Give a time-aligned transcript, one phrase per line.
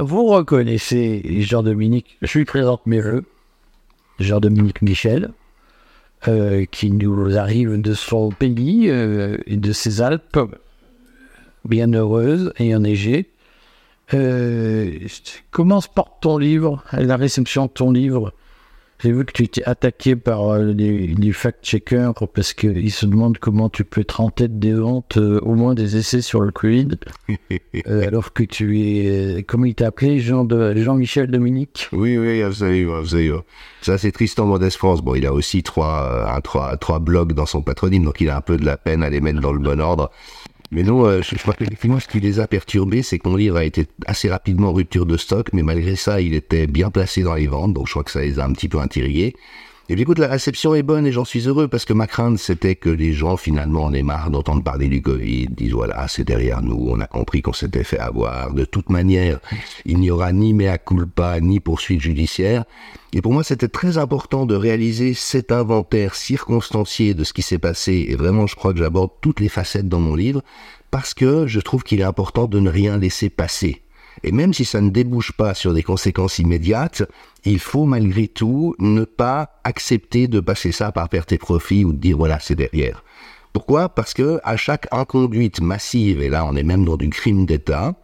[0.00, 3.24] Vous reconnaissez Jean-Dominique, je lui présente mes voeux,
[4.18, 5.30] Jean-Dominique Michel,
[6.26, 10.40] euh, qui nous arrive de son pays euh, de ses Alpes,
[11.66, 13.28] bien heureuse et enneigée.
[14.14, 14.98] Euh,
[15.50, 18.32] comment se porte ton livre, la réception de ton livre?
[19.02, 23.68] J'ai vu que tu étais attaqué par euh, les, fact-checkers parce qu'ils se demandent comment
[23.68, 26.88] tu peux être en tête des ventes euh, au moins des essais sur le Covid.
[27.86, 29.44] Euh, alors que tu es.
[29.44, 31.88] comment il t'a appelé Jean de, Jean-Michel Dominique?
[31.92, 33.32] Oui, oui, vous avez, vous avez,
[33.80, 35.02] Ça, c'est Tristan Modeste France.
[35.02, 38.36] Bon, il a aussi trois, un, trois, trois blogs dans son patronyme, donc il a
[38.36, 40.10] un peu de la peine à les mettre dans le bon ordre.
[40.70, 43.56] Mais non, euh, je, crois que ce qui les a perturbés, c'est que mon livre
[43.56, 47.22] a été assez rapidement en rupture de stock, mais malgré ça, il était bien placé
[47.22, 49.34] dans les ventes, donc je crois que ça les a un petit peu intrigués.
[49.90, 52.38] Et bien écoute, la réception est bonne et j'en suis heureux parce que ma crainte
[52.38, 56.22] c'était que les gens finalement en aient marre d'entendre parler du Covid, disent voilà c'est
[56.22, 58.54] derrière nous, on a compris qu'on s'était fait avoir.
[58.54, 59.40] De toute manière,
[59.84, 62.66] il n'y aura ni mea culpa ni poursuite judiciaire.
[63.12, 67.58] Et pour moi c'était très important de réaliser cet inventaire circonstancié de ce qui s'est
[67.58, 70.40] passé et vraiment je crois que j'aborde toutes les facettes dans mon livre
[70.92, 73.82] parce que je trouve qu'il est important de ne rien laisser passer.
[74.22, 77.02] Et même si ça ne débouche pas sur des conséquences immédiates,
[77.44, 81.92] il faut malgré tout ne pas accepter de passer ça par perte et profit ou
[81.92, 83.02] de dire voilà, c'est derrière.
[83.52, 83.88] Pourquoi?
[83.88, 87.94] Parce que à chaque inconduite massive, et là on est même dans du crime d'État,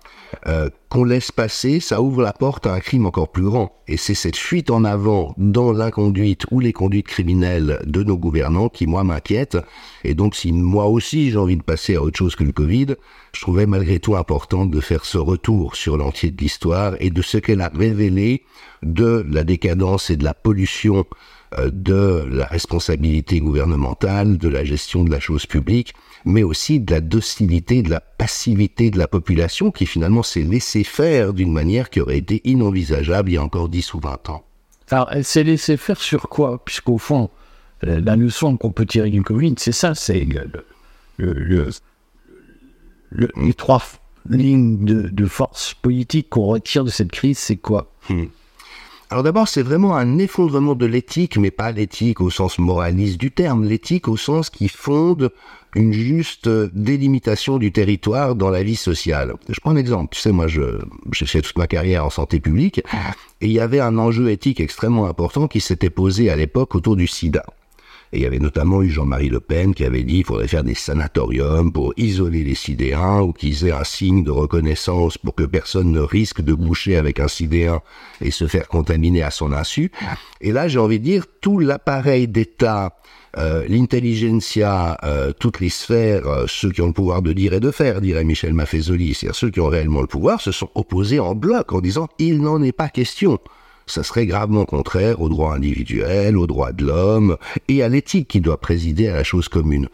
[0.46, 3.72] euh, qu'on laisse passer, ça ouvre la porte à un crime encore plus grand.
[3.88, 8.68] Et c'est cette fuite en avant dans l'inconduite ou les conduites criminelles de nos gouvernants
[8.68, 9.58] qui, moi, m'inquiète.
[10.04, 12.96] Et donc, si moi aussi j'ai envie de passer à autre chose que le Covid,
[13.32, 17.22] je trouvais malgré tout important de faire ce retour sur l'entier de l'histoire et de
[17.22, 18.44] ce qu'elle a révélé
[18.82, 21.04] de la décadence et de la pollution
[21.72, 25.94] de la responsabilité gouvernementale, de la gestion de la chose publique,
[26.24, 30.84] mais aussi de la docilité, de la passivité de la population qui finalement s'est laissée
[30.84, 34.44] faire d'une manière qui aurait été inenvisageable il y a encore 10 ou 20 ans.
[34.90, 36.64] Alors, elle s'est laissée faire sur quoi?
[36.64, 37.30] Puisqu'au fond,
[37.82, 40.26] la leçon qu'on peut tirer du Covid, c'est ça, c'est
[41.16, 41.74] le,
[43.10, 43.82] les trois
[44.28, 47.92] lignes de, force politique qu'on retire de cette crise, c'est quoi?
[48.08, 48.26] Hmm.
[49.08, 53.30] Alors d'abord, c'est vraiment un effondrement de l'éthique, mais pas l'éthique au sens moraliste du
[53.30, 55.30] terme, l'éthique au sens qui fonde
[55.76, 59.34] une juste délimitation du territoire dans la vie sociale.
[59.48, 60.12] Je prends un exemple.
[60.12, 62.78] Tu sais, moi, j'ai fait toute ma carrière en santé publique,
[63.40, 66.96] et il y avait un enjeu éthique extrêmement important qui s'était posé à l'époque autour
[66.96, 67.44] du sida.
[68.16, 70.74] Il y avait notamment eu Jean-Marie Le Pen qui avait dit qu'il faudrait faire des
[70.74, 75.92] sanatoriums pour isoler les sidéens ou qu'ils aient un signe de reconnaissance pour que personne
[75.92, 77.82] ne risque de boucher avec un sidéen
[78.22, 79.92] et se faire contaminer à son insu.
[80.40, 82.96] Et là, j'ai envie de dire, tout l'appareil d'État,
[83.36, 87.60] euh, l'intelligentsia, euh, toutes les sphères, euh, ceux qui ont le pouvoir de dire et
[87.60, 91.20] de faire, dirait Michel Maffezoli, c'est-à-dire ceux qui ont réellement le pouvoir, se sont opposés
[91.20, 93.38] en bloc en disant il n'en est pas question
[93.86, 97.36] ça serait gravement contraire aux droits individuels, aux droits de l'homme
[97.68, 99.88] et à l'éthique qui doit présider à la chose commune.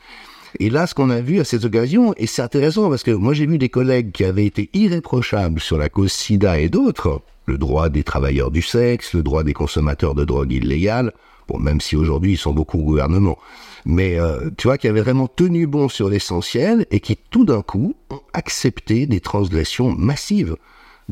[0.60, 3.34] Et là, ce qu'on a vu à cette occasion, et c'est intéressant parce que moi
[3.34, 7.58] j'ai vu des collègues qui avaient été irréprochables sur la cause sida et d'autres, le
[7.58, 11.12] droit des travailleurs du sexe, le droit des consommateurs de drogue illégale,
[11.48, 13.38] bon, même si aujourd'hui ils sont beaucoup au gouvernement,
[13.84, 17.62] mais euh, tu vois, qui avaient vraiment tenu bon sur l'essentiel et qui tout d'un
[17.62, 20.56] coup ont accepté des transgressions massives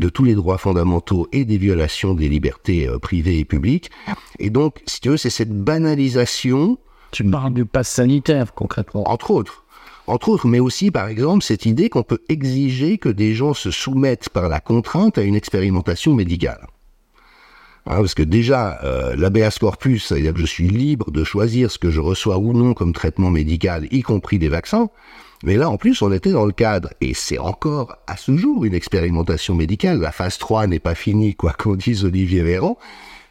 [0.01, 3.91] de tous les droits fondamentaux et des violations des libertés euh, privées et publiques.
[4.41, 6.79] Et donc, si tu veux, c'est cette banalisation.
[7.13, 9.09] Tu parles du pass sanitaire, concrètement.
[9.09, 9.65] Entre autres.
[10.07, 13.71] Entre autres, mais aussi, par exemple, cette idée qu'on peut exiger que des gens se
[13.71, 16.67] soumettent par la contrainte à une expérimentation médicale.
[17.87, 21.79] Hein, parce que déjà, euh, l'ABS corpus, c'est-à-dire que je suis libre de choisir ce
[21.79, 24.89] que je reçois ou non comme traitement médical, y compris des vaccins,
[25.43, 28.65] mais là, en plus, on était dans le cadre, et c'est encore à ce jour
[28.65, 29.99] une expérimentation médicale.
[29.99, 32.77] La phase 3 n'est pas finie, quoi qu'on dise Olivier Véran.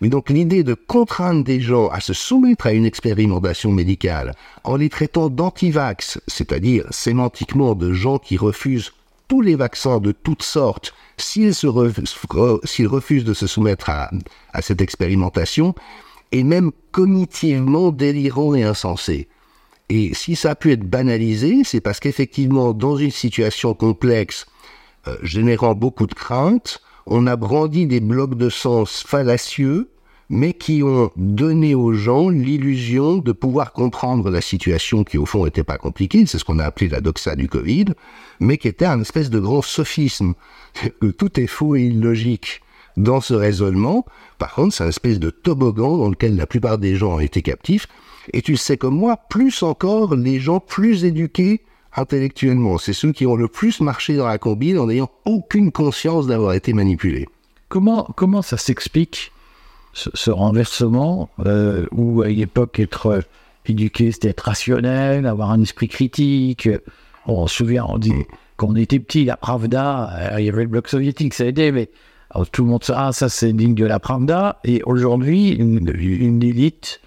[0.01, 4.33] Mais donc l'idée de contraindre des gens à se soumettre à une expérimentation médicale
[4.63, 8.93] en les traitant d'antivax, c'est-à-dire sémantiquement de gens qui refusent
[9.27, 14.09] tous les vaccins de toutes sortes, s'ils, refusent de se soumettre à,
[14.53, 15.75] à cette expérimentation,
[16.31, 19.27] est même cognitivement délirant et insensé.
[19.89, 24.45] Et si ça a pu être banalisé, c'est parce qu'effectivement, dans une situation complexe,
[25.07, 29.89] euh, générant beaucoup de craintes, on a brandi des blocs de sens fallacieux,
[30.29, 35.45] mais qui ont donné aux gens l'illusion de pouvoir comprendre la situation qui au fond
[35.45, 37.85] n'était pas compliquée, c'est ce qu'on a appelé la doxa du Covid,
[38.39, 40.33] mais qui était un espèce de grand sophisme,
[41.17, 42.61] tout est faux et illogique
[42.95, 44.05] dans ce raisonnement.
[44.37, 47.41] Par contre, c'est un espèce de toboggan dans lequel la plupart des gens ont été
[47.41, 47.87] captifs,
[48.33, 51.61] et tu le sais comme moi, plus encore les gens plus éduqués
[51.95, 52.77] intellectuellement.
[52.77, 56.53] C'est ceux qui ont le plus marché dans la combine en n'ayant aucune conscience d'avoir
[56.53, 57.27] été manipulés.
[57.67, 59.31] comment, comment ça s'explique,
[59.93, 63.21] ce, renversement, euh, où à l'époque, être
[63.65, 66.69] éduqué, c'était être rationnel, avoir un esprit critique?
[67.25, 68.13] on se souvient, on dit,
[68.57, 71.71] quand on était petit, la Pravda, il y avait le bloc soviétique, ça a aidé,
[71.71, 71.89] mais
[72.51, 74.59] tout le monde ah, ça c'est digne de la Pravda.
[74.63, 77.01] Et aujourd'hui, une, élite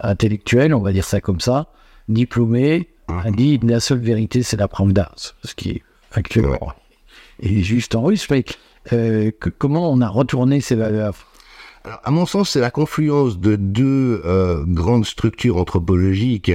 [0.00, 1.68] intellectuelle, on va dire ça comme ça,
[2.08, 5.82] diplômée, a dit la seule vérité, c'est la Pravda, ce qui est
[6.12, 6.74] actuellement
[7.42, 8.28] et juste en russe.
[8.30, 8.44] Mais
[8.92, 11.14] euh, comment on a retourné ces valeurs?
[11.84, 16.52] Alors, à mon sens, c'est la confluence de deux euh, grandes structures anthropologiques.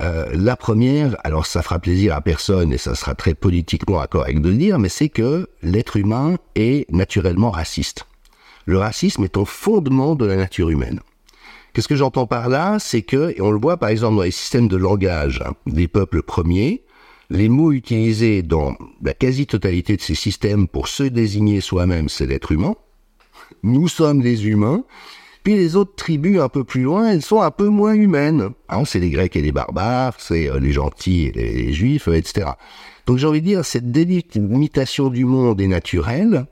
[0.00, 4.40] Euh, la première, alors ça fera plaisir à personne et ça sera très politiquement correct
[4.40, 8.06] de le dire, mais c'est que l'être humain est naturellement raciste.
[8.66, 11.00] Le racisme est au fondement de la nature humaine.
[11.72, 14.30] Qu'est-ce que j'entends par là C'est que, et on le voit par exemple dans les
[14.30, 16.82] systèmes de langage hein, des peuples premiers,
[17.30, 22.52] les mots utilisés dans la quasi-totalité de ces systèmes pour se désigner soi-même, c'est l'être
[22.52, 22.74] humain.
[23.62, 24.84] Nous sommes des humains.
[25.44, 28.50] Puis les autres tribus un peu plus loin, elles sont un peu moins humaines.
[28.68, 32.50] Hein, c'est les Grecs et les barbares, c'est euh, les gentils et les, Juifs, etc.
[33.06, 36.46] Donc j'ai envie de dire, cette délimitation du monde est naturelle,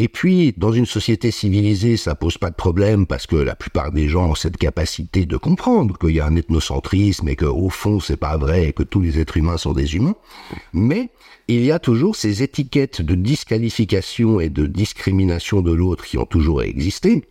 [0.00, 3.90] et puis, dans une société civilisée, ça pose pas de problème parce que la plupart
[3.90, 7.98] des gens ont cette capacité de comprendre qu'il y a un ethnocentrisme et qu'au fond,
[7.98, 10.14] c'est pas vrai et que tous les êtres humains sont des humains.
[10.72, 11.10] Mais
[11.48, 16.26] il y a toujours ces étiquettes de disqualification et de discrimination de l'autre qui ont
[16.26, 17.24] toujours existé.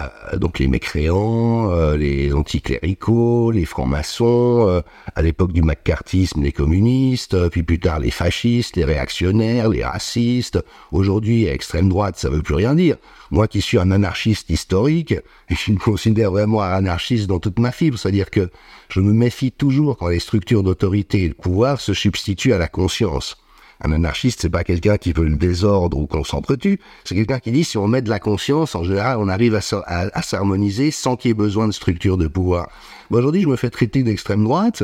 [0.00, 4.80] Euh, donc les mécréants, euh, les anticléricaux, les francs-maçons, euh,
[5.14, 10.62] à l'époque du macartisme, les communistes, puis plus tard les fascistes, les réactionnaires, les racistes.
[10.92, 12.96] Aujourd'hui, à extrême droite, ça veut plus rien dire.
[13.30, 15.14] Moi qui suis un anarchiste historique,
[15.50, 18.50] je me considère vraiment un anarchiste dans toute ma fibre, c'est-à-dire que
[18.88, 22.68] je me méfie toujours quand les structures d'autorité et de pouvoir se substituent à la
[22.68, 23.36] conscience.
[23.80, 26.80] Un anarchiste, c'est pas quelqu'un qui veut le désordre ou qu'on s'entretue.
[27.04, 30.22] C'est quelqu'un qui dit si on met de la conscience, en général, on arrive à,
[30.22, 32.68] s'harmoniser sans qu'il y ait besoin de structure de pouvoir.
[33.10, 34.82] Aujourd'hui, je me fais traiter d'extrême droite.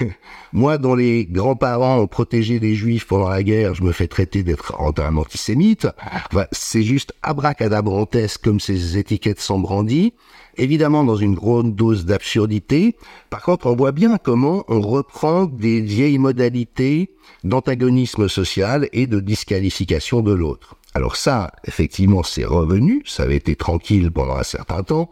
[0.52, 4.42] Moi, dont les grands-parents ont protégé les juifs pendant la guerre, je me fais traiter
[4.42, 5.88] d'être un antisémite.
[6.32, 10.12] Enfin, c'est juste abracadabrantesque comme ces étiquettes sont brandies
[10.56, 12.96] évidemment dans une grande dose d'absurdité.
[13.30, 17.10] Par contre, on voit bien comment on reprend des vieilles modalités
[17.42, 20.76] d'antagonisme social et de disqualification de l'autre.
[20.94, 25.10] Alors ça, effectivement, c'est revenu, ça avait été tranquille pendant un certain temps,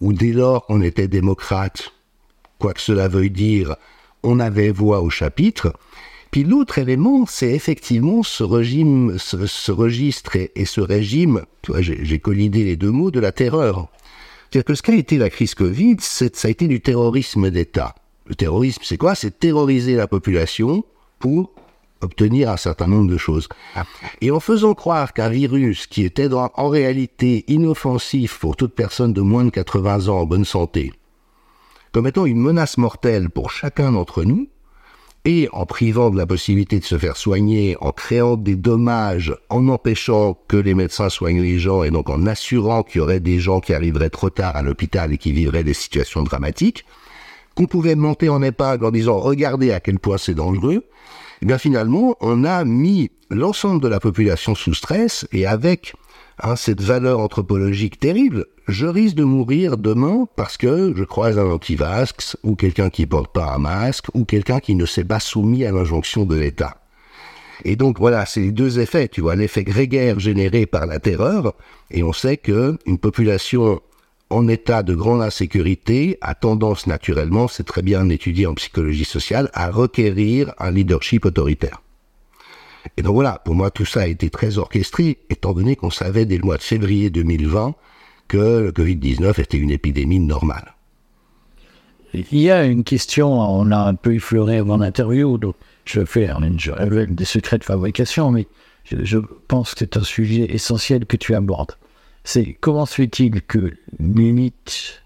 [0.00, 1.92] où dès lors qu'on était démocrate,
[2.62, 3.74] quoi que cela veuille dire,
[4.22, 5.72] on avait voix au chapitre.
[6.30, 11.42] Puis l'autre élément, c'est effectivement ce régime, ce, registre et, ce régime,
[11.80, 13.88] j'ai collidé les deux mots, de la terreur.
[14.48, 17.96] C'est-à-dire que ce qu'a été la crise Covid, ça a été du terrorisme d'État.
[18.26, 19.16] Le terrorisme, c'est quoi?
[19.16, 20.84] C'est terroriser la population
[21.18, 21.50] pour
[22.00, 23.48] obtenir un certain nombre de choses.
[24.20, 29.20] Et en faisant croire qu'un virus qui était en réalité inoffensif pour toute personne de
[29.20, 30.92] moins de 80 ans en bonne santé,
[31.92, 34.48] comme étant une menace mortelle pour chacun d'entre nous,
[35.24, 39.68] et en privant de la possibilité de se faire soigner, en créant des dommages, en
[39.68, 43.38] empêchant que les médecins soignent les gens et donc en assurant qu'il y aurait des
[43.38, 46.84] gens qui arriveraient trop tard à l'hôpital et qui vivraient des situations dramatiques,
[47.54, 50.84] qu'on pouvait monter en épingle en disant regardez à quel point c'est dangereux,
[51.40, 55.94] eh bien finalement on a mis l'ensemble de la population sous stress et avec
[56.44, 61.46] Hein, cette valeur anthropologique terrible, je risque de mourir demain parce que je croise un
[61.46, 65.64] anti-vax ou quelqu'un qui porte pas un masque ou quelqu'un qui ne s'est pas soumis
[65.64, 66.78] à l'injonction de l'État.
[67.64, 71.54] Et donc voilà, c'est les deux effets, tu vois, l'effet grégaire généré par la terreur,
[71.92, 73.80] et on sait que une population
[74.28, 79.48] en état de grande insécurité a tendance naturellement, c'est très bien étudié en psychologie sociale,
[79.54, 81.82] à requérir un leadership autoritaire.
[82.96, 86.26] Et donc voilà, pour moi, tout ça a été très orchestré, étant donné qu'on savait
[86.26, 87.74] dès le mois de février 2020
[88.28, 90.74] que le Covid-19 était une épidémie normale.
[92.14, 96.28] Il y a une question, on a un peu effleuré avant l'interview, donc je fais
[96.58, 98.46] je révèle des secrets de fabrication, mais
[98.84, 101.72] je, pense que c'est un sujet essentiel que tu abordes.
[102.24, 105.02] C'est comment se fait-il que l'élite,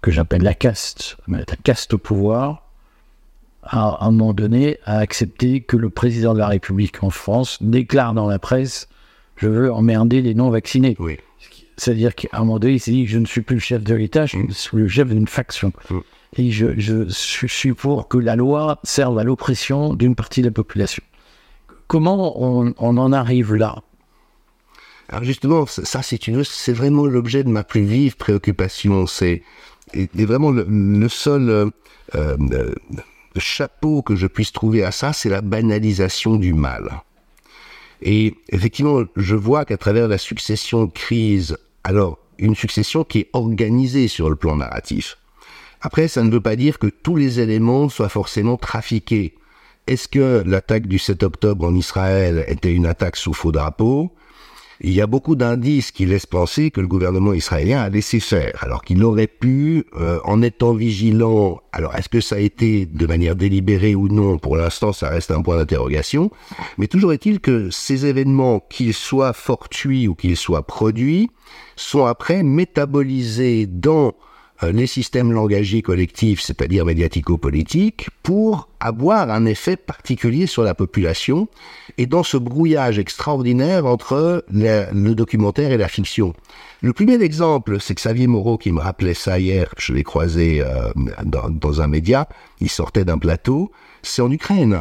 [0.00, 2.67] que j'appelle la caste, la caste au pouvoir,
[3.68, 8.14] à, un moment donné, a accepté que le président de la République en France déclare
[8.14, 8.88] dans la presse
[9.36, 10.96] Je veux emmerder les non-vaccinés.
[10.98, 11.18] Oui.
[11.76, 13.94] C'est-à-dire qu'à un moment donné, il s'est dit Je ne suis plus le chef de
[13.94, 15.72] l'État, je suis le chef d'une faction.
[15.90, 15.98] Mm.
[16.36, 17.06] Et je, je,
[17.46, 21.02] suis pour que la loi serve à l'oppression d'une partie de la population.
[21.86, 23.76] Comment on, en arrive là?
[25.08, 29.06] Alors justement, ça c'est vraiment l'objet de ma plus vive préoccupation.
[29.06, 29.42] C'est
[30.14, 31.70] vraiment le, seul euh,
[32.14, 32.36] euh,
[33.38, 37.02] chapeau que je puisse trouver à ça, c'est la banalisation du mal.
[38.02, 43.30] Et effectivement, je vois qu'à travers la succession de crises, alors une succession qui est
[43.32, 45.18] organisée sur le plan narratif.
[45.80, 49.34] Après, ça ne veut pas dire que tous les éléments soient forcément trafiqués.
[49.86, 54.12] Est-ce que l'attaque du 7 octobre en Israël était une attaque sous faux drapeau
[54.80, 58.58] il y a beaucoup d'indices qui laissent penser que le gouvernement israélien a laissé faire,
[58.60, 63.06] alors qu'il aurait pu, euh, en étant vigilant, alors est-ce que ça a été de
[63.06, 66.30] manière délibérée ou non, pour l'instant ça reste un point d'interrogation,
[66.76, 71.30] mais toujours est-il que ces événements, qu'ils soient fortuits ou qu'ils soient produits,
[71.76, 74.14] sont après métabolisés dans
[74.62, 81.48] les systèmes langagiers collectifs, c'est-à-dire médiatico-politiques, pour avoir un effet particulier sur la population
[81.96, 86.34] et dans ce brouillage extraordinaire entre le documentaire et la fiction.
[86.80, 90.60] Le plus bel exemple, c'est Xavier Moreau qui me rappelait ça hier, je l'ai croisé
[90.60, 90.90] euh,
[91.24, 92.28] dans, dans, un média,
[92.60, 93.72] il sortait d'un plateau,
[94.02, 94.80] c'est en Ukraine,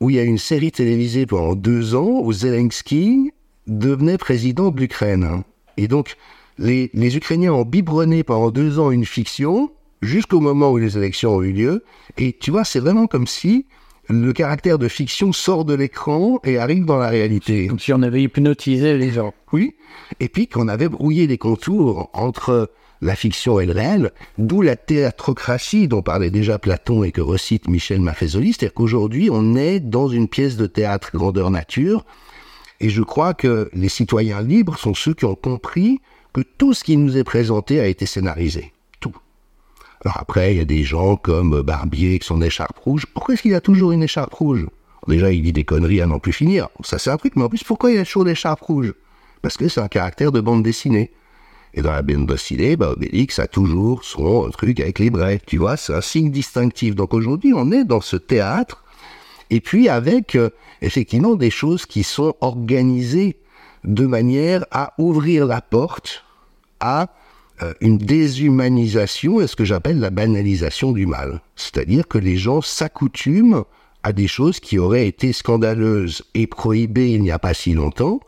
[0.00, 3.32] où il y a une série télévisée pendant deux ans où Zelensky
[3.66, 5.42] devenait président de l'Ukraine.
[5.76, 6.16] Et donc,
[6.60, 9.70] les, Ukrainiens ont biberonné pendant deux ans une fiction
[10.02, 11.84] jusqu'au moment où les élections ont eu lieu.
[12.18, 13.66] Et tu vois, c'est vraiment comme si
[14.08, 17.68] le caractère de fiction sort de l'écran et arrive dans la réalité.
[17.68, 19.32] Comme si on avait hypnotisé les gens.
[19.52, 19.76] Oui.
[20.18, 22.70] Et puis qu'on avait brouillé les contours entre
[23.02, 27.66] la fiction et le réel, d'où la théâtrocratie dont parlait déjà Platon et que recite
[27.66, 32.04] Michel Maffezoli, c'est-à-dire qu'aujourd'hui on est dans une pièce de théâtre grandeur nature,
[32.78, 36.00] et je crois que les citoyens libres sont ceux qui ont compris
[36.32, 38.72] que tout ce qui nous est présenté a été scénarisé.
[39.00, 39.14] Tout.
[40.04, 43.06] Alors après, il y a des gens comme Barbier avec son écharpe rouge.
[43.12, 44.66] Pourquoi est-ce qu'il a toujours une écharpe rouge?
[45.08, 46.68] Déjà, il dit des conneries à n'en plus finir.
[46.84, 48.94] Ça, c'est un truc, mais en plus, pourquoi il a toujours l'écharpe rouge?
[49.42, 51.10] Parce que c'est un caractère de bande dessinée.
[51.72, 55.40] Et dans la bande dessinée, bah, Obélix a toujours son truc avec les braies.
[55.46, 56.94] Tu vois, c'est un signe distinctif.
[56.94, 58.84] Donc aujourd'hui, on est dans ce théâtre,
[59.50, 60.50] et puis avec, euh,
[60.82, 63.36] effectivement, des choses qui sont organisées
[63.84, 66.24] de manière à ouvrir la porte
[66.80, 67.08] à
[67.62, 71.40] euh, une déshumanisation et ce que j'appelle la banalisation du mal.
[71.56, 73.66] C'est-à-dire que les gens s'accoutument
[74.02, 78.20] à des choses qui auraient été scandaleuses et prohibées il n'y a pas si longtemps.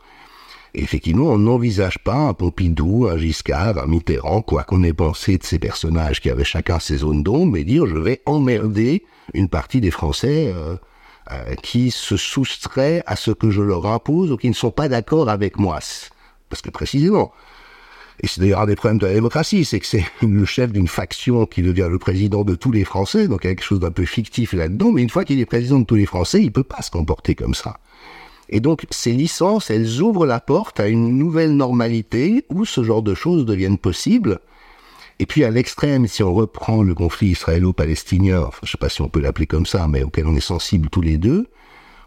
[0.75, 5.43] effectivement, on n'envisage pas un Pompidou, un Giscard, un Mitterrand, quoi qu'on ait pensé de
[5.43, 9.81] ces personnages qui avaient chacun ses zones d'ombre, mais dire je vais emmerder une partie
[9.81, 10.75] des Français euh,
[11.31, 14.89] euh, qui se soustraient à ce que je leur impose ou qui ne sont pas
[14.89, 15.79] d'accord avec moi.
[16.49, 17.31] Parce que précisément,
[18.21, 20.87] et c'est d'ailleurs un des problèmes de la démocratie, c'est que c'est le chef d'une
[20.87, 23.79] faction qui devient le président de tous les Français, donc il y a quelque chose
[23.79, 26.51] d'un peu fictif là-dedans, mais une fois qu'il est président de tous les Français, il
[26.51, 27.77] peut pas se comporter comme ça.
[28.49, 33.01] Et donc ces licences, elles ouvrent la porte à une nouvelle normalité où ce genre
[33.01, 34.39] de choses deviennent possibles,
[35.19, 39.01] et puis à l'extrême, si on reprend le conflit israélo-palestinien, je ne sais pas si
[39.01, 41.47] on peut l'appeler comme ça, mais auquel on est sensible tous les deux,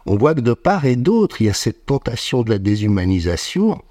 [0.05, 3.81] on voit que de part et d'autre, il y a cette tentation de la déshumanisation.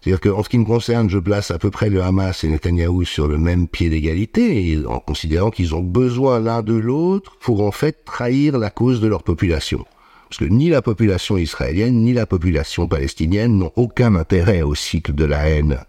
[0.00, 3.04] C'est-à-dire qu'en ce qui me concerne, je place à peu près le Hamas et Netanyahou
[3.04, 7.70] sur le même pied d'égalité, en considérant qu'ils ont besoin l'un de l'autre pour en
[7.70, 9.84] fait trahir la cause de leur population.
[10.28, 15.12] Parce que ni la population israélienne ni la population palestinienne n'ont aucun intérêt au cycle
[15.12, 15.80] de la haine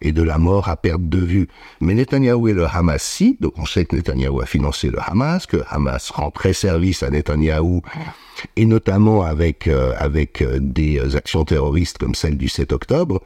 [0.00, 1.48] et de la mort à perte de vue.
[1.80, 3.36] Mais Netanyahou et le Hamas, si.
[3.40, 7.10] Donc on sait que Netanyahou a financé le Hamas, que Hamas rend très service à
[7.10, 7.82] Netanyahou,
[8.56, 13.20] et notamment avec, euh, avec euh, des actions terroristes comme celle du 7 octobre.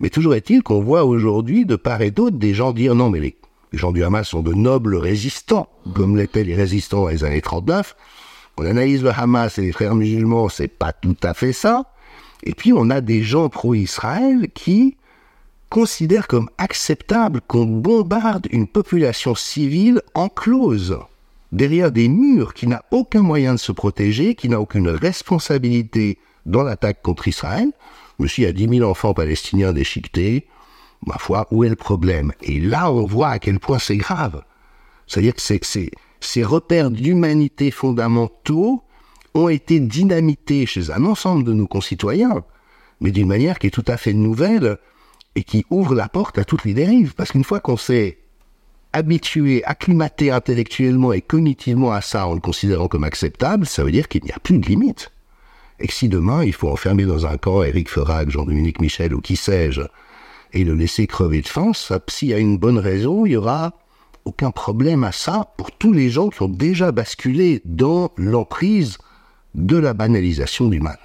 [0.00, 3.20] Mais toujours est-il qu'on voit aujourd'hui, de part et d'autre, des gens dire non, mais
[3.20, 3.36] les,
[3.72, 7.96] gens du Hamas sont de nobles résistants, comme l'étaient les résistants dans les années 39.
[8.56, 11.84] On analyse le Hamas et les frères musulmans, c'est pas tout à fait ça.
[12.42, 14.96] Et puis on a des gens pro-Israël qui
[15.70, 20.98] considère comme acceptable qu'on bombarde une population civile enclose
[21.52, 26.62] derrière des murs qui n'a aucun moyen de se protéger, qui n'a aucune responsabilité dans
[26.62, 27.70] l'attaque contre Israël.
[28.18, 30.46] Monsieur, il y a 10 000 enfants palestiniens déchiquetés.
[31.06, 32.32] Ma foi, où est le problème?
[32.42, 34.42] Et là, on voit à quel point c'est grave.
[35.06, 35.42] C'est-à-dire que
[36.20, 38.82] ces repères d'humanité fondamentaux
[39.34, 42.42] ont été dynamités chez un ensemble de nos concitoyens,
[43.00, 44.78] mais d'une manière qui est tout à fait nouvelle,
[45.38, 47.14] et qui ouvre la porte à toutes les dérives.
[47.14, 48.18] Parce qu'une fois qu'on s'est
[48.92, 54.08] habitué, acclimaté intellectuellement et cognitivement à ça en le considérant comme acceptable, ça veut dire
[54.08, 55.12] qu'il n'y a plus de limite.
[55.78, 59.20] Et que si demain il faut enfermer dans un camp Éric Ferrac, Jean-Dominique Michel ou
[59.20, 59.82] qui sais-je,
[60.52, 61.70] et le laisser crever de faim,
[62.08, 63.74] s'il y a une bonne raison, il y aura
[64.24, 68.98] aucun problème à ça pour tous les gens qui ont déjà basculé dans l'emprise
[69.54, 70.98] de la banalisation du mal.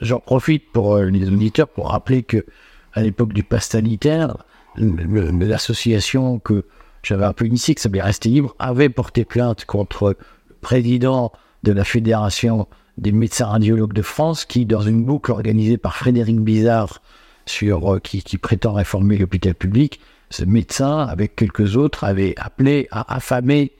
[0.00, 2.44] J'en profite pour euh, les auditeurs pour rappeler que
[2.92, 4.36] à l'époque du pass sanitaire,
[4.76, 6.64] l'association que
[7.02, 10.16] j'avais un peu initiée, qui s'appelait Rester Libre, avait porté plainte contre
[10.48, 11.32] le président
[11.62, 12.68] de la Fédération
[12.98, 17.00] des médecins radiologues de France qui, dans une boucle organisée par Frédéric Bizarre,
[17.46, 22.86] sur, euh, qui, qui prétend réformer l'hôpital public, ce médecin, avec quelques autres, avait appelé
[22.92, 23.72] à affamer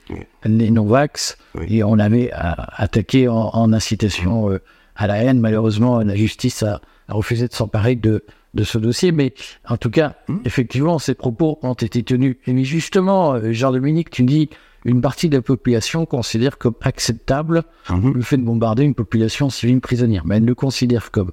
[0.44, 1.38] les non-vax
[1.68, 4.60] et on avait attaqué en, incitation euh,
[4.96, 5.38] à la haine.
[5.38, 8.24] Malheureusement, la justice a, refusé de s'emparer de,
[8.54, 9.34] de ce dossier, mais
[9.68, 10.38] en tout cas, hmm.
[10.44, 12.36] effectivement, ces propos ont été tenus.
[12.46, 14.50] Et mais justement, euh, Jean-Dominique, tu dis
[14.84, 18.12] une partie de la population considère comme acceptable hmm.
[18.12, 21.32] le fait de bombarder une population civile prisonnière, mais elle le considère comme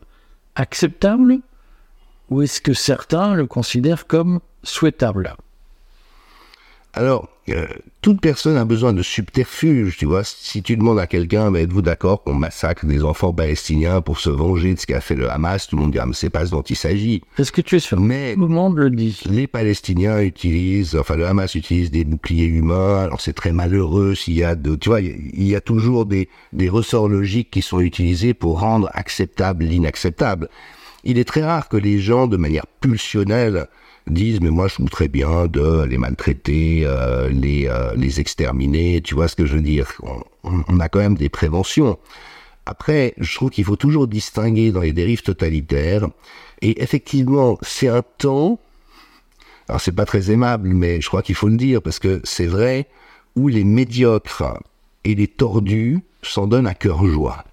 [0.55, 1.39] acceptable
[2.29, 5.35] ou est-ce que certains le considèrent comme souhaitable?
[6.97, 7.67] Alors, euh,
[8.01, 10.23] toute personne a besoin de subterfuge, tu vois.
[10.23, 14.31] Si tu demandes à quelqu'un, ben, êtes-vous d'accord qu'on massacre des enfants palestiniens pour se
[14.31, 15.67] venger de ce qu'a fait le Hamas?
[15.67, 17.21] Tout le monde dit, ah, mais c'est pas ce dont il s'agit.
[17.37, 19.21] Est-ce que tu es sûr Mais tout le monde le dit.
[19.29, 23.03] Les Palestiniens utilisent, enfin le Hamas utilise des boucliers humains.
[23.03, 26.29] Alors c'est très malheureux s'il y a de, tu vois, il y a toujours des,
[26.51, 30.49] des ressorts logiques qui sont utilisés pour rendre acceptable l'inacceptable.
[31.03, 33.67] Il est très rare que les gens, de manière pulsionnelle,
[34.09, 39.15] disent mais moi je voudrais bien de les maltraiter, euh, les, euh, les exterminer, tu
[39.15, 39.99] vois ce que je veux dire
[40.43, 41.97] on, a quand même des préventions.
[42.65, 46.07] Après, je trouve qu'il faut toujours distinguer dans les dérives totalitaires,
[46.61, 48.59] et effectivement, c'est un temps,
[49.69, 52.45] alors c'est pas très aimable, mais je crois qu'il faut le dire, parce que c'est
[52.45, 52.87] vrai,
[53.35, 54.59] où les médiocres
[55.03, 57.45] et les tordus s'en donnent à cœur joie.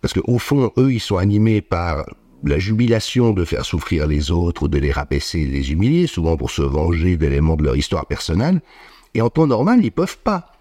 [0.00, 2.06] Parce qu'au fond, eux, ils sont animés par
[2.48, 6.50] la jubilation de faire souffrir les autres de les rabaisser et les humilier, souvent pour
[6.50, 8.60] se venger d'éléments de leur histoire personnelle,
[9.14, 10.52] et en temps normal, ils peuvent pas.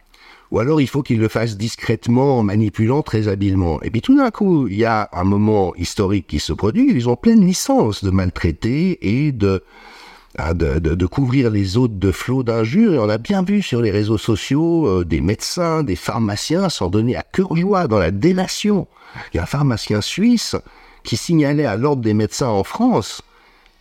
[0.52, 3.82] Ou alors il faut qu'ils le fassent discrètement en manipulant très habilement.
[3.82, 7.10] Et puis tout d'un coup, il y a un moment historique qui se produit, ils
[7.10, 9.64] ont pleine licence de maltraiter et de,
[10.54, 12.94] de, de, couvrir les autres de flots d'injures.
[12.94, 16.90] Et on a bien vu sur les réseaux sociaux euh, des médecins, des pharmaciens s'en
[16.90, 18.88] donner à cœur joie dans la délation.
[19.34, 20.56] Il y a un pharmacien suisse
[21.06, 23.22] qui signalait à l'ordre des médecins en France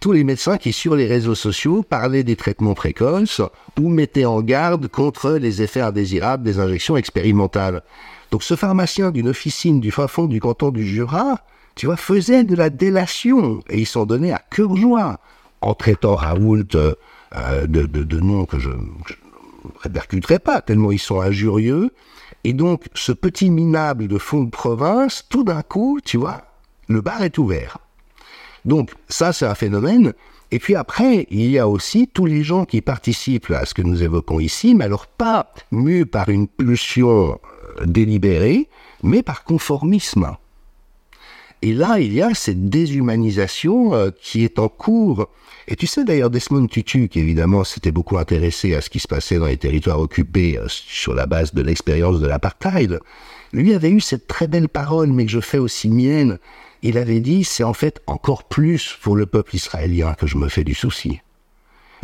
[0.04, 3.40] tous les médecins qui, sur les réseaux sociaux, parlaient des traitements précoces
[3.80, 7.82] ou mettaient en garde contre les effets indésirables des injections expérimentales.
[8.30, 11.38] Donc ce pharmacien d'une officine du fin fond du canton du Jura,
[11.74, 15.20] tu vois, faisait de la délation et ils s'en donnaient à cœur joie
[15.62, 18.74] en traitant Raoult euh, de, de, noms que je ne
[19.80, 21.92] répercuterai pas, tellement ils sont injurieux.
[22.44, 26.42] Et donc, ce petit minable de fond de province, tout d'un coup, tu vois,
[26.88, 27.78] le bar est ouvert.
[28.64, 30.12] Donc ça, c'est un phénomène.
[30.50, 33.82] Et puis après, il y a aussi tous les gens qui participent à ce que
[33.82, 37.38] nous évoquons ici, mais alors pas mus par une pulsion
[37.80, 38.68] euh, délibérée,
[39.02, 40.36] mais par conformisme.
[41.62, 45.28] Et là, il y a cette déshumanisation euh, qui est en cours.
[45.66, 49.08] Et tu sais d'ailleurs, Desmond Tutu, qui évidemment s'était beaucoup intéressé à ce qui se
[49.08, 53.00] passait dans les territoires occupés euh, sur la base de l'expérience de l'apartheid,
[53.54, 56.38] lui avait eu cette très belle parole, mais que je fais aussi mienne,
[56.84, 60.48] il avait dit, c'est en fait encore plus pour le peuple israélien que je me
[60.48, 61.20] fais du souci.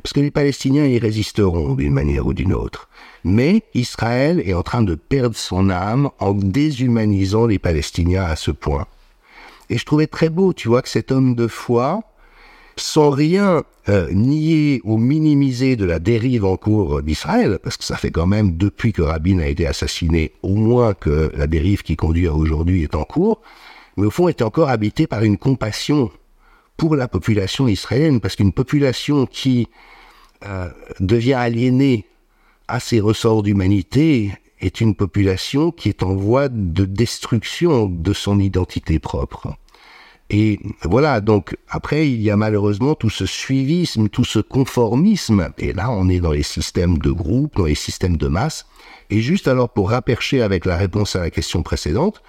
[0.03, 2.89] Parce que les Palestiniens y résisteront d'une manière ou d'une autre.
[3.23, 8.51] Mais Israël est en train de perdre son âme en déshumanisant les Palestiniens à ce
[8.51, 8.87] point.
[9.69, 12.01] Et je trouvais très beau, tu vois, que cet homme de foi,
[12.77, 17.99] sans rien euh, nier ou minimiser de la dérive en cours d'Israël, parce que ça
[17.99, 21.97] fait quand même depuis que Rabin a été assassiné, au moins que la dérive qui
[21.97, 23.43] conduit à aujourd'hui est en cours,
[23.97, 26.11] mais au fond était encore habité par une compassion
[26.77, 29.69] pour la population israélienne, parce qu'une population qui
[30.47, 32.07] euh, devient aliénée
[32.69, 38.39] à ses ressorts d'humanité est une population qui est en voie de destruction de son
[38.39, 39.57] identité propre.
[40.31, 45.73] Et voilà, donc après, il y a malheureusement tout ce suivisme, tout ce conformisme, et
[45.73, 48.67] là on est dans les systèmes de groupe, dans les systèmes de masse,
[49.11, 52.23] et juste alors pour rapercher avec la réponse à la question précédente,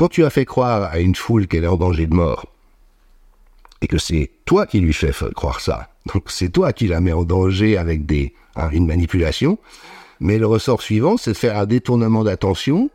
[0.00, 2.46] quand tu as fait croire à une foule qu'elle est en danger de mort,
[3.82, 7.12] et que c'est toi qui lui fais croire ça, donc c'est toi qui la mets
[7.12, 9.58] en danger avec des, hein, une manipulation,
[10.18, 12.88] mais le ressort suivant, c'est de faire un détournement d'attention,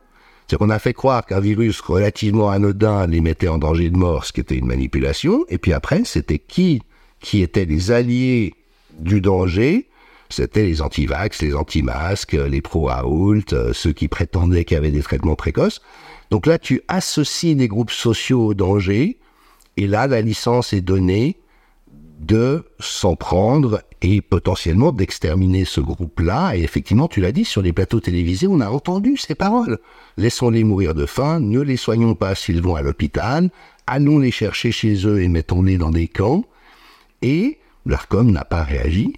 [0.48, 4.26] c'est qu'on a fait croire qu'un virus relativement anodin les mettait en danger de mort,
[4.26, 6.82] ce qui était une manipulation, et puis après, c'était qui
[7.20, 8.56] qui étaient les alliés
[8.98, 9.90] du danger,
[10.30, 15.04] c'était les anti-vax, les anti-masques, les pro-Aoult, euh, ceux qui prétendaient qu'il y avait des
[15.04, 15.82] traitements précoces.
[16.36, 19.20] Donc là, tu associes des groupes sociaux au danger,
[19.78, 21.38] et là, la licence est donnée
[22.20, 26.58] de s'en prendre et potentiellement d'exterminer ce groupe-là.
[26.58, 29.80] Et effectivement, tu l'as dit, sur les plateaux télévisés, on a entendu ces paroles.
[30.18, 33.50] Laissons-les mourir de faim, ne les soignons pas s'ils vont à l'hôpital,
[33.88, 36.44] allons les chercher chez eux et mettons-les dans des camps.
[37.22, 39.14] Et l'ARCOM n'a pas réagi.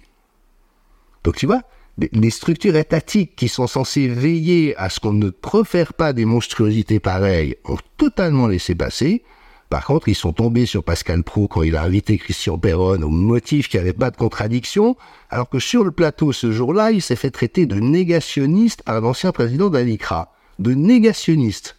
[1.24, 1.62] Donc tu vois,
[1.98, 7.00] les structures étatiques qui sont censées veiller à ce qu'on ne profère pas des monstruosités
[7.00, 9.24] pareilles ont totalement laissé passer.
[9.68, 13.10] Par contre, ils sont tombés sur Pascal Pro quand il a invité Christian Perron au
[13.10, 14.96] motif qu'il n'y avait pas de contradiction,
[15.28, 19.32] alors que sur le plateau ce jour-là, il s'est fait traiter de négationniste par l'ancien
[19.32, 20.32] président d'Alicra.
[20.58, 21.77] De négationniste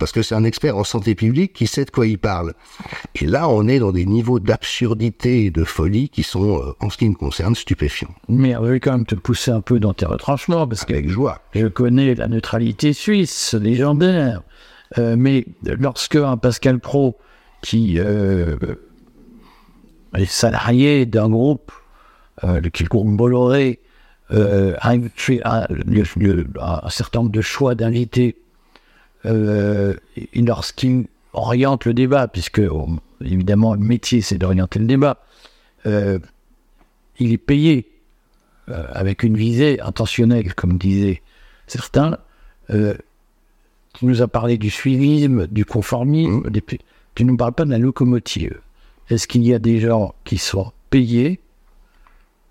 [0.00, 2.54] parce que c'est un expert en santé publique qui sait de quoi il parle.
[3.14, 6.90] Et là, on est dans des niveaux d'absurdité et de folie qui sont, euh, en
[6.90, 8.14] ce qui me concerne, stupéfiants.
[8.28, 11.12] Mais on va quand même te pousser un peu dans tes retranchements, parce Avec que
[11.12, 11.42] joie.
[11.54, 14.42] je connais la neutralité suisse, légendaire.
[14.98, 17.16] Euh, mais lorsque un Pascal Pro,
[17.62, 18.56] qui euh,
[20.16, 21.70] est salarié d'un groupe,
[22.42, 23.80] euh, le groupe Bolloré,
[24.30, 25.00] a un,
[26.60, 28.36] un certain nombre de choix d'invités
[29.26, 29.94] euh,
[30.34, 35.18] lorsqu'il oriente le débat, puisque on- évidemment le métier c'est d'orienter le débat,
[35.86, 36.18] euh,
[37.18, 37.86] il est payé
[38.68, 41.22] euh, avec une visée intentionnelle, comme disaient
[41.66, 42.18] certains.
[42.70, 42.94] Euh,
[43.94, 46.78] tu nous as parlé du suivisme, du conformisme, des pi-
[47.14, 48.60] tu ne nous parles pas de la locomotive.
[49.08, 51.40] Est-ce qu'il y a des gens qui sont payés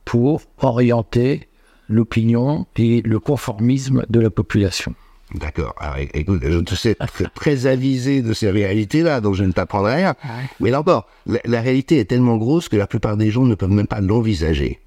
[0.06, 1.48] pour orienter
[1.88, 4.94] l'opinion et le conformisme de la population?
[5.36, 5.76] D'accord.
[5.98, 9.96] É- écoute, je te sais très, très avisé de ces réalités-là, donc je ne t'apprendrai
[9.96, 10.16] rien.
[10.60, 13.56] Mais là encore, la, la réalité est tellement grosse que la plupart des gens ne
[13.56, 14.80] peuvent même pas l'envisager.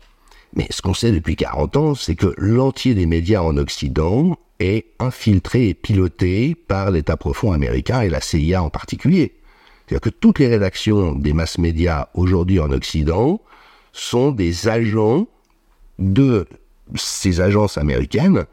[0.54, 4.86] Mais ce qu'on sait depuis 40 ans, c'est que l'entier des médias en Occident est
[4.98, 9.32] infiltré et piloté par l'État profond américain et la CIA en particulier.
[9.86, 13.40] C'est-à-dire que toutes les rédactions des masses médias aujourd'hui en Occident
[13.92, 15.26] sont des agents
[15.98, 16.46] de
[16.94, 18.44] ces agences américaines,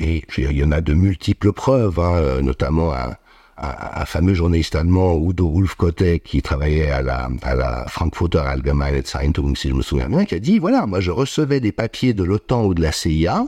[0.00, 3.10] et il y en a de multiples preuves, hein, euh, notamment un,
[3.58, 9.02] un- un fameux journaliste allemand, Udo Wolfkotte, qui travaillait à la, à la Frankfurter Allgemeine
[9.04, 12.14] Zeitung, si je me souviens bien, qui a dit, voilà, moi je recevais des papiers
[12.14, 13.44] de l'OTAN ou de la CIA,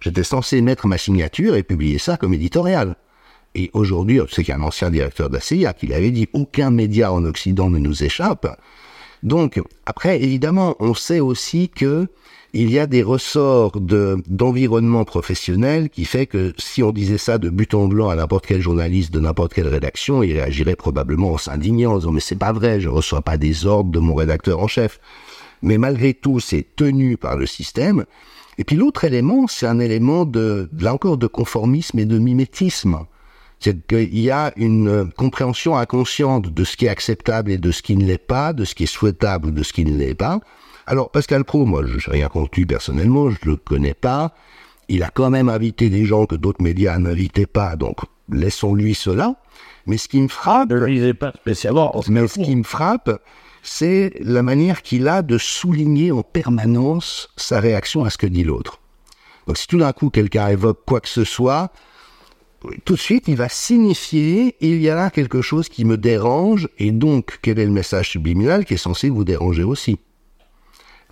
[0.00, 2.96] j'étais censé mettre ma signature et publier ça comme éditorial.
[3.54, 7.24] Et aujourd'hui, c'est qu'un ancien directeur de la CIA qui l'avait dit, aucun média en
[7.24, 8.46] Occident ne nous échappe.
[9.24, 12.06] Donc, après, évidemment, on sait aussi que
[12.52, 17.38] il y a des ressorts de, d'environnement professionnel qui fait que si on disait ça
[17.38, 21.32] de but en blanc à n'importe quel journaliste de n'importe quelle rédaction, il réagirait probablement
[21.32, 24.14] en s'indignant, en disant, mais c'est pas vrai, je reçois pas des ordres de mon
[24.14, 24.98] rédacteur en chef.
[25.62, 28.04] Mais malgré tout, c'est tenu par le système.
[28.58, 32.98] Et puis l'autre élément, c'est un élément de, là encore, de conformisme et de mimétisme.
[33.60, 37.70] C'est qu'il y a une euh, compréhension inconsciente de ce qui est acceptable et de
[37.70, 39.96] ce qui ne l'est pas, de ce qui est souhaitable ou de ce qui ne
[39.96, 40.40] l'est pas.
[40.86, 44.34] Alors, Pascal Pro, moi, je n'ai rien contre lui personnellement, je ne le connais pas.
[44.88, 47.98] Il a quand même invité des gens que d'autres médias n'invitaient pas, donc
[48.32, 49.36] laissons-lui cela.
[49.86, 51.94] Mais ce qui me frappe, Ne pas spécialement.
[52.08, 53.22] mais ce qui me frappe,
[53.62, 58.44] c'est la manière qu'il a de souligner en permanence sa réaction à ce que dit
[58.44, 58.80] l'autre.
[59.46, 61.72] Donc si tout d'un coup quelqu'un évoque quoi que ce soit,
[62.84, 66.68] tout de suite il va signifier il y a là quelque chose qui me dérange
[66.78, 69.98] et donc quel est le message subliminal qui est censé vous déranger aussi.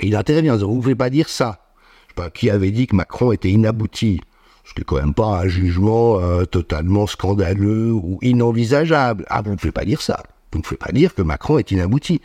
[0.01, 1.61] Il intervient en disant vous ne pouvez pas dire ça.
[2.07, 4.21] Je sais pas qui avait dit que Macron était inabouti?
[4.65, 9.25] Ce qui est quand même pas un jugement euh, totalement scandaleux ou inenvisageable.
[9.31, 10.23] Ah, vous ne pouvez pas dire ça.
[10.53, 12.21] Vous ne pouvez pas dire que Macron est inabouti.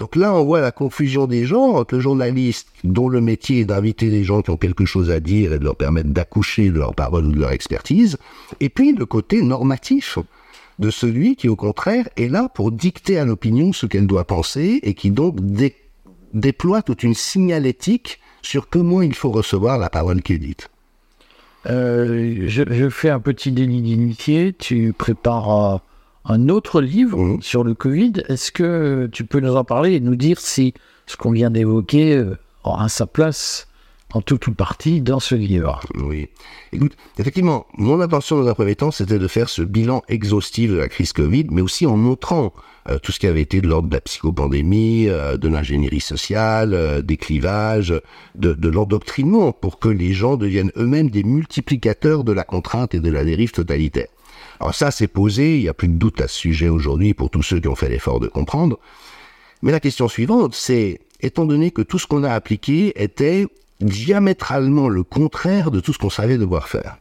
[0.00, 3.64] Donc là, on voit la confusion des gens entre le journaliste dont le métier est
[3.64, 6.78] d'inviter des gens qui ont quelque chose à dire et de leur permettre d'accoucher de
[6.78, 8.16] leur parole ou de leur expertise,
[8.58, 10.18] et puis le côté normatif
[10.80, 14.80] de celui qui, au contraire, est là pour dicter à l'opinion ce qu'elle doit penser
[14.82, 15.76] et qui donc dé-
[16.34, 20.68] déploie toute une signalétique sur comment il faut recevoir la parole qui est dite.
[21.66, 24.52] Euh, je, je fais un petit délit d'initié.
[24.52, 25.80] Tu prépares un,
[26.26, 27.42] un autre livre Mhm.
[27.42, 28.12] sur le Covid.
[28.28, 30.74] Est-ce que tu peux nous en parler et nous dire si
[31.06, 33.68] ce qu'on vient d'évoquer euh, aura sa place
[34.12, 35.80] en tout ou partie dans ce livre?
[35.96, 36.28] Oui.
[36.72, 40.76] Écoute, effectivement, mon intention dans un premier temps, c'était de faire ce bilan exhaustif de
[40.76, 42.52] la crise Covid, mais aussi en montrant
[42.88, 46.74] euh, tout ce qui avait été de l'ordre de la psychopandémie, euh, de l'ingénierie sociale,
[46.74, 47.94] euh, des clivages,
[48.34, 53.00] de, de l'endoctrinement, pour que les gens deviennent eux-mêmes des multiplicateurs de la contrainte et
[53.00, 54.08] de la dérive totalitaire.
[54.60, 57.30] Alors ça, c'est posé, il n'y a plus de doute à ce sujet aujourd'hui pour
[57.30, 58.78] tous ceux qui ont fait l'effort de comprendre.
[59.62, 63.46] Mais la question suivante, c'est, étant donné que tout ce qu'on a appliqué était
[63.80, 66.98] diamétralement le contraire de tout ce qu'on savait devoir faire,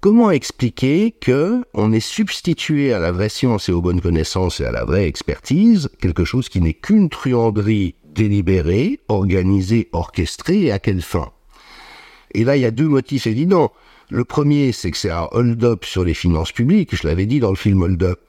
[0.00, 4.64] comment expliquer que on ait substitué à la vraie science et aux bonnes connaissances et
[4.64, 10.78] à la vraie expertise quelque chose qui n'est qu'une truanderie délibérée, organisée, orchestrée et à
[10.78, 11.30] quelle fin?
[12.32, 13.72] Et là, il y a deux motifs évidents.
[14.10, 17.50] Le premier, c'est que c'est un hold-up sur les finances publiques, je l'avais dit dans
[17.50, 18.20] le film Hold Up.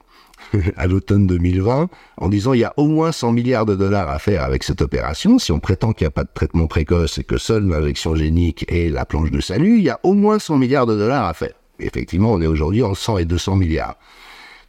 [0.76, 4.18] à l'automne 2020 en disant il y a au moins 100 milliards de dollars à
[4.18, 5.38] faire avec cette opération.
[5.38, 8.64] Si on prétend qu'il n'y a pas de traitement précoce et que seule l'injection génique
[8.68, 11.34] est la planche de salut, il y a au moins 100 milliards de dollars à
[11.34, 11.57] faire.
[11.78, 13.96] Effectivement, on est aujourd'hui en 100 et 200 milliards.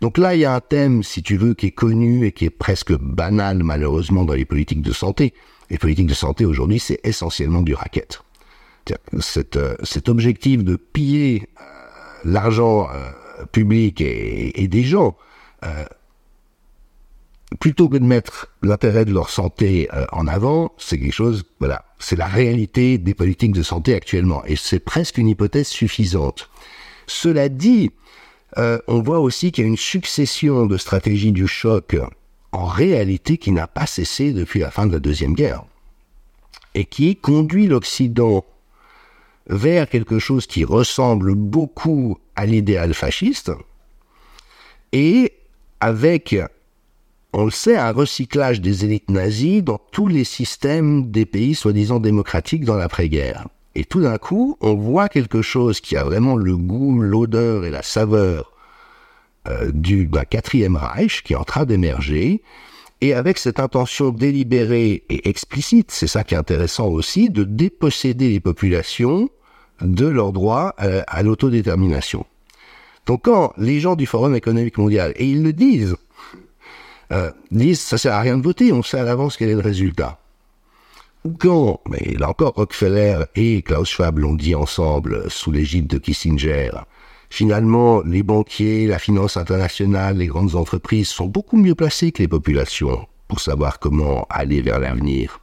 [0.01, 2.45] Donc là, il y a un thème, si tu veux, qui est connu et qui
[2.45, 5.33] est presque banal malheureusement dans les politiques de santé.
[5.69, 8.21] Les politiques de santé aujourd'hui, c'est essentiellement du racket.
[9.19, 11.63] Cet, euh, cet objectif de piller euh,
[12.25, 13.11] l'argent euh,
[13.51, 15.15] public et, et, des gens
[15.63, 15.85] euh,
[17.59, 21.85] plutôt que de mettre l'intérêt de leur santé euh, en avant, c'est quelque chose, voilà,
[21.97, 26.49] c'est la réalité des politiques de santé actuellement, et c'est presque une hypothèse suffisante.
[27.09, 27.91] Cela dit,
[28.57, 31.97] euh, on voit aussi qu'il y a une succession de stratégies du choc
[32.51, 35.65] en réalité qui n'a pas cessé depuis la fin de la Deuxième Guerre,
[36.75, 38.45] et qui conduit l'Occident
[39.47, 43.51] vers quelque chose qui ressemble beaucoup à l'idéal fasciste,
[44.91, 45.33] et
[45.79, 46.35] avec,
[47.33, 51.99] on le sait, un recyclage des élites nazies dans tous les systèmes des pays soi-disant
[51.99, 53.47] démocratiques dans l'après-guerre.
[53.75, 57.69] Et tout d'un coup, on voit quelque chose qui a vraiment le goût, l'odeur et
[57.69, 58.51] la saveur
[59.47, 62.41] euh, du quatrième Reich qui est en train d'émerger,
[63.01, 68.29] et avec cette intention délibérée et explicite, c'est ça qui est intéressant aussi, de déposséder
[68.29, 69.29] les populations
[69.81, 72.25] de leur droit à, à l'autodétermination.
[73.05, 75.95] Donc quand les gens du Forum économique mondial, et ils le disent,
[77.11, 79.61] euh, disent ça sert à rien de voter, on sait à l'avance quel est le
[79.61, 80.19] résultat.
[81.37, 86.71] Quand, mais là encore Rockefeller et Klaus Schwab l'ont dit ensemble sous l'égide de Kissinger,
[87.29, 92.29] finalement les banquiers, la finance internationale, les grandes entreprises sont beaucoup mieux placés que les
[92.29, 95.41] populations pour savoir comment aller vers l'avenir.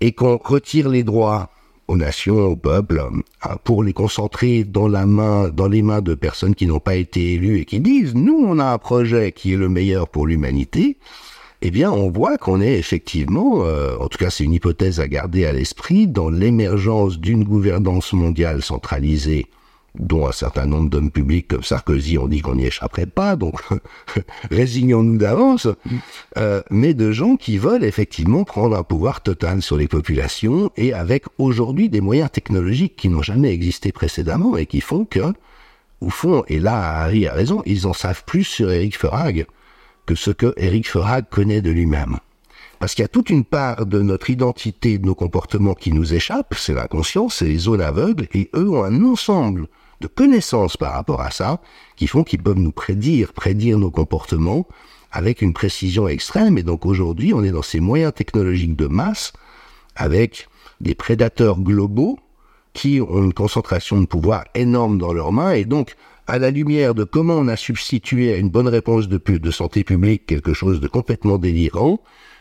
[0.00, 1.50] Et qu'on retire les droits
[1.86, 3.02] aux nations, aux peuples,
[3.42, 6.94] hein, pour les concentrer dans la main, dans les mains de personnes qui n'ont pas
[6.94, 10.26] été élues et qui disent nous on a un projet qui est le meilleur pour
[10.26, 10.96] l'humanité.
[11.62, 15.08] Eh bien, on voit qu'on est effectivement, euh, en tout cas c'est une hypothèse à
[15.08, 19.46] garder à l'esprit, dans l'émergence d'une gouvernance mondiale centralisée
[19.98, 23.60] dont un certain nombre d'hommes publics comme Sarkozy ont dit qu'on n'y échapperait pas, donc
[24.50, 25.68] résignons-nous d'avance,
[26.38, 30.92] euh, mais de gens qui veulent effectivement prendre un pouvoir total sur les populations et
[30.92, 35.32] avec aujourd'hui des moyens technologiques qui n'ont jamais existé précédemment et qui font que,
[36.00, 39.46] au fond, et là Harry a raison, ils en savent plus sur Eric Ferrag
[40.14, 42.18] ce que Eric Ferrag connaît de lui-même.
[42.78, 46.14] Parce qu'il y a toute une part de notre identité, de nos comportements qui nous
[46.14, 49.68] échappent, c'est l'inconscient, c'est les zones aveugles, et eux ont un ensemble
[50.00, 51.60] de connaissances par rapport à ça
[51.96, 54.66] qui font qu'ils peuvent nous prédire, prédire nos comportements
[55.12, 56.56] avec une précision extrême.
[56.56, 59.32] Et donc aujourd'hui, on est dans ces moyens technologiques de masse
[59.96, 60.48] avec
[60.80, 62.18] des prédateurs globaux
[62.72, 65.52] qui ont une concentration de pouvoir énorme dans leurs mains.
[65.52, 69.50] Et donc, à la lumière de comment on a substitué à une bonne réponse de,
[69.50, 72.00] santé publique quelque chose de complètement délirant,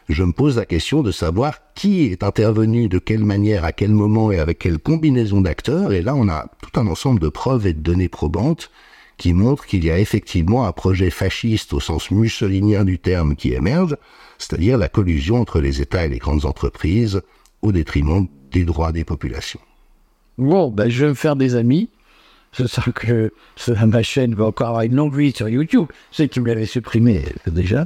[0.09, 3.91] je me pose la question de savoir qui est intervenu, de quelle manière, à quel
[3.91, 5.93] moment et avec quelle combinaison d'acteurs.
[5.93, 8.71] Et là, on a tout un ensemble de preuves et de données probantes
[9.17, 13.53] qui montrent qu'il y a effectivement un projet fasciste au sens mussolinien du terme qui
[13.53, 13.97] émerge,
[14.39, 17.21] c'est-à-dire la collusion entre les États et les grandes entreprises
[17.61, 19.59] au détriment des droits des populations.
[20.37, 21.89] Bon, ben, je vais me faire des amis.
[22.51, 23.31] Je sens que
[23.85, 25.85] ma chaîne va encore avoir une longue vie sur YouTube.
[26.11, 27.85] C'est que me l'avais supprimé déjà.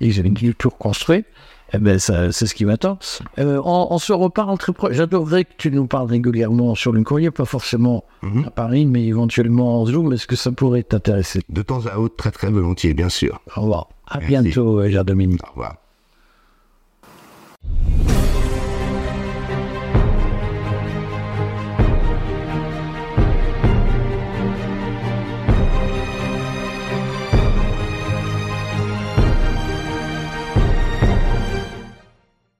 [0.00, 1.26] Ils avaient une YouTube construite.
[1.72, 2.98] Eh ben, c'est ce qui m'attend.
[3.38, 4.94] Euh, on, on, se reparle très proche.
[4.94, 8.46] J'adorerais que tu nous parles régulièrement sur le courrier, pas forcément mm -hmm.
[8.46, 10.12] à Paris, mais éventuellement en Zoom.
[10.12, 11.42] Est-ce que ça pourrait t'intéresser?
[11.48, 13.40] De temps à autre, très très volontiers, bien sûr.
[13.56, 13.88] Au revoir.
[14.08, 14.28] À Merci.
[14.28, 15.42] bientôt, Jean-Dominique.
[15.46, 15.76] Au revoir.